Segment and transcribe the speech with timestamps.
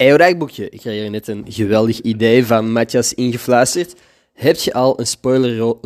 [0.00, 0.68] Eeuwdagboekje.
[0.68, 3.94] Ik kreeg hier net een geweldig idee van Matthias ingefluisterd.
[4.32, 5.80] Heb je al een spoilerro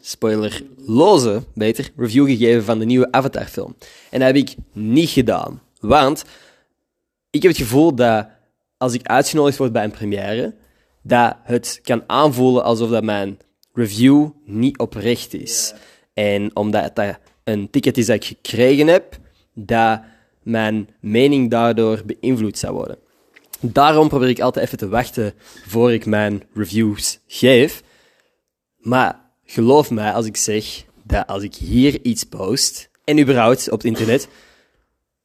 [0.00, 3.76] spoilerloze, beter, review gegeven van de nieuwe Avatar-film?
[4.10, 5.62] En dat heb ik niet gedaan.
[5.80, 6.24] Want
[7.30, 8.28] ik heb het gevoel dat
[8.76, 10.54] als ik uitgenodigd word bij een première,
[11.02, 13.38] dat het kan aanvoelen alsof dat mijn
[13.72, 15.74] review niet oprecht is.
[16.14, 19.18] En omdat dat een ticket is dat ik gekregen heb,
[19.54, 20.00] dat
[20.42, 22.98] mijn mening daardoor beïnvloed zou worden.
[23.60, 25.34] Daarom probeer ik altijd even te wachten
[25.66, 27.82] voor ik mijn reviews geef.
[28.78, 33.78] Maar geloof mij als ik zeg dat als ik hier iets post, en überhaupt op
[33.78, 34.28] het internet,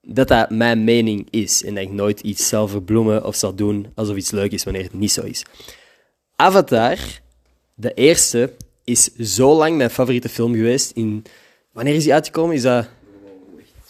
[0.02, 1.64] dat dat mijn mening is.
[1.64, 4.84] En dat ik nooit iets zal verbloemen of zal doen alsof iets leuk is wanneer
[4.84, 5.46] het niet zo is.
[6.36, 6.98] Avatar,
[7.76, 8.54] de eerste,
[8.84, 10.92] is zo lang mijn favoriete film geweest.
[10.92, 11.26] In,
[11.72, 12.56] wanneer is die uitgekomen?
[12.56, 12.90] Is dat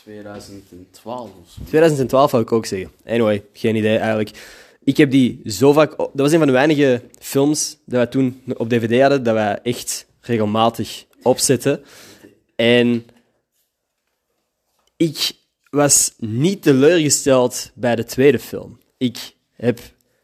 [0.07, 1.61] 2012 of zo.
[1.66, 2.91] 2012 zou ik ook zeggen.
[3.05, 4.30] Anyway, geen idee eigenlijk.
[4.83, 5.97] Ik heb die zo vaak...
[5.97, 9.59] Dat was een van de weinige films dat wij toen op DVD hadden, dat wij
[9.63, 11.83] echt regelmatig opzetten.
[12.55, 13.05] En
[14.97, 15.31] ik
[15.69, 18.80] was niet teleurgesteld bij de tweede film.
[18.97, 19.80] Ik heb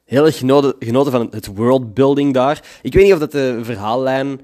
[0.06, 2.80] heel erg genoten, genoten van het worldbuilding daar.
[2.82, 4.42] Ik weet niet of dat de verhaallijn...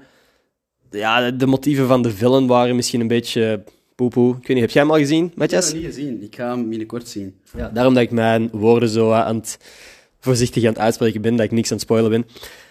[0.90, 3.64] Ja, de motieven van de villain waren misschien een beetje
[4.08, 4.30] poepoe.
[4.36, 5.64] Ik weet niet, heb jij hem al gezien, Ik Matthias?
[5.64, 6.22] heb het niet gezien.
[6.22, 7.34] Ik ga hem binnenkort zien.
[7.56, 9.58] Ja, daarom dat ik mijn woorden zo aan het,
[10.20, 12.26] voorzichtig aan het uitspreken ben, dat ik niks aan het spoilen ben.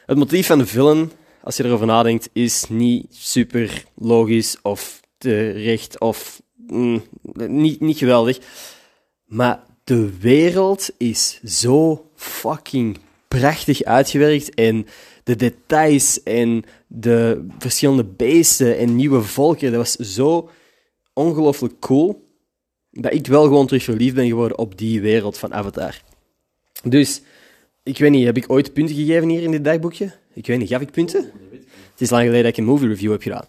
[0.06, 1.12] Het motief van de villain,
[1.44, 7.04] als je erover nadenkt, is niet super logisch of terecht of mm,
[7.48, 8.40] niet, niet geweldig.
[9.26, 14.86] Maar de wereld is zo fucking prachtig uitgewerkt en
[15.24, 20.50] de details en de verschillende beesten en nieuwe volken, dat was zo
[21.20, 22.28] ongelooflijk cool
[22.92, 26.02] dat ik wel gewoon terug verliefd ben geworden op die wereld van Avatar.
[26.84, 27.22] Dus,
[27.84, 30.14] ik weet niet, heb ik ooit punten gegeven hier in dit dagboekje?
[30.34, 31.32] Ik weet niet, gaf ik punten?
[31.92, 33.46] Het is lang geleden dat ik een movie review heb gedaan.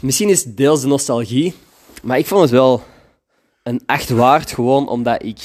[0.00, 1.54] Misschien is het deels de nostalgie,
[2.02, 2.82] maar ik vond het wel
[3.62, 5.38] een 8 waard, gewoon omdat ik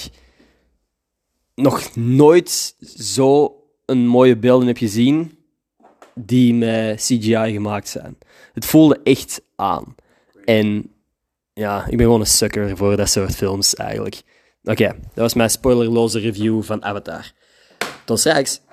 [1.55, 3.55] nog nooit zo
[3.85, 5.37] een mooie beelden heb gezien
[6.15, 8.17] die met CGI gemaakt zijn.
[8.53, 9.95] Het voelde echt aan.
[10.45, 10.91] En
[11.53, 14.21] ja, ik ben gewoon een sucker voor dat soort films eigenlijk.
[14.63, 17.31] Oké, dat was mijn spoilerloze review van Avatar.
[18.05, 18.61] Tot straks.